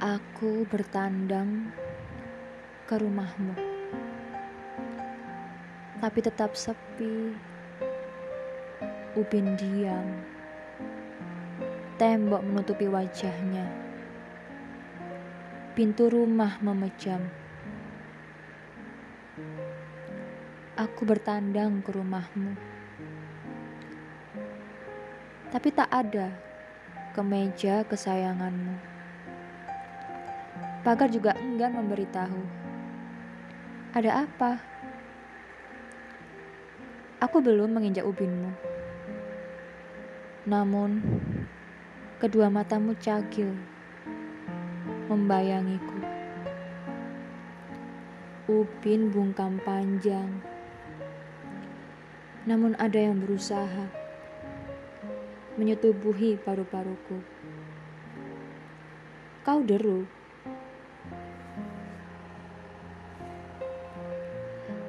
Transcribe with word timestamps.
Aku 0.00 0.64
bertandang 0.64 1.68
ke 2.88 2.96
rumahmu, 2.96 3.52
tapi 6.00 6.24
tetap 6.24 6.56
sepi. 6.56 7.36
Upin 9.12 9.60
diam, 9.60 10.24
tembok 12.00 12.40
menutupi 12.40 12.88
wajahnya, 12.88 13.68
pintu 15.76 16.08
rumah 16.08 16.56
memejam. 16.64 17.20
Aku 20.80 21.04
bertandang 21.04 21.84
ke 21.84 21.92
rumahmu, 21.92 22.56
tapi 25.52 25.68
tak 25.68 25.92
ada 25.92 26.32
kemeja 27.12 27.84
kesayanganmu. 27.84 28.89
Pagar 30.80 31.12
juga 31.12 31.36
enggan 31.36 31.76
memberitahu. 31.76 32.40
Ada 33.92 34.24
apa? 34.24 34.52
Aku 37.20 37.44
belum 37.44 37.76
menginjak 37.76 38.08
ubinmu. 38.08 38.48
Namun, 40.48 41.04
kedua 42.16 42.48
matamu 42.48 42.96
cagil, 42.96 43.52
membayangiku. 45.12 46.00
Upin 48.48 49.12
bungkam 49.12 49.60
panjang, 49.60 50.40
namun 52.48 52.72
ada 52.80 52.96
yang 52.96 53.20
berusaha 53.20 53.92
menyetubuhi 55.60 56.40
paru-paruku. 56.40 57.20
Kau 59.44 59.60
deru. 59.60 60.19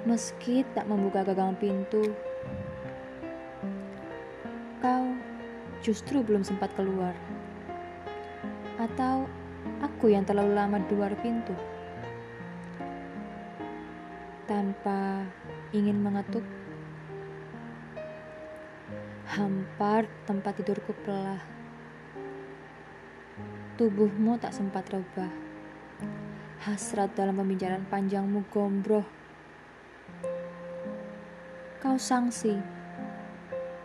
Meski 0.02 0.66
tak 0.74 0.90
membuka 0.90 1.22
gagang 1.22 1.54
pintu, 1.62 2.02
kau 4.82 5.14
justru 5.86 6.26
belum 6.26 6.42
sempat 6.42 6.74
keluar. 6.74 7.14
Atau 8.82 9.30
aku 9.78 10.10
yang 10.10 10.26
terlalu 10.26 10.58
lama 10.58 10.82
di 10.82 10.98
luar 10.98 11.14
pintu. 11.22 11.54
Tanpa 14.50 15.22
ingin 15.70 16.02
mengetuk, 16.02 16.42
hampar 19.30 20.10
tempat 20.26 20.58
tidurku 20.58 20.98
pelah. 21.06 21.46
Tubuhmu 23.78 24.42
tak 24.42 24.58
sempat 24.58 24.90
rebah. 24.90 25.30
Hasrat 26.66 27.14
dalam 27.14 27.38
pembicaraan 27.38 27.86
panjangmu 27.86 28.50
gombroh 28.50 29.21
Kau 31.82 31.98
sangsi 31.98 32.54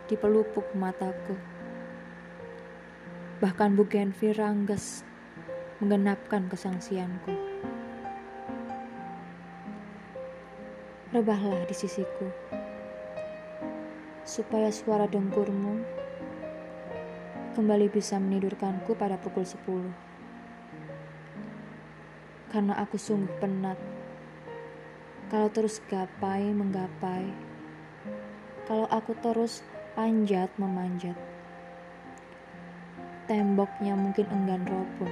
di 0.05 0.13
pelupuk 0.13 0.69
mataku. 0.77 1.33
Bahkan 3.41 3.73
bukan 3.73 4.13
Virangges 4.13 5.01
menggenapkan 5.81 6.45
kesangsianku. 6.45 7.33
Rebahlah 11.09 11.65
di 11.65 11.73
sisiku, 11.73 12.29
supaya 14.21 14.69
suara 14.69 15.09
dengkurmu 15.09 15.81
kembali 17.57 17.89
bisa 17.89 18.21
menidurkanku 18.21 18.93
pada 18.93 19.17
pukul 19.17 19.41
10. 19.41 19.89
Karena 22.53 22.77
aku 22.77 23.01
sungguh 23.01 23.41
penat 23.41 23.81
kalau 25.27 25.49
terus 25.49 25.81
gapai 25.89 26.53
menggapai 26.53 27.16
kalau 28.67 28.83
aku 28.91 29.15
terus 29.23 29.63
panjat 29.95 30.51
memanjat. 30.59 31.15
Temboknya 33.31 33.95
mungkin 33.95 34.27
enggan 34.27 34.67
roboh. 34.67 35.11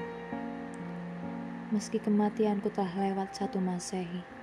Meski 1.71 2.03
kematianku 2.03 2.67
telah 2.75 2.91
lewat 2.99 3.31
satu 3.31 3.63
masehi. 3.63 4.34